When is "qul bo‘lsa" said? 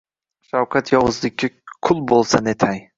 1.89-2.47